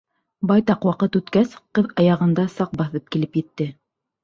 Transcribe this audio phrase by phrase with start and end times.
[0.51, 3.71] Байтаҡ ваҡыт үткәс, ҡыҙ аяғында саҡ баҫып килеп етте.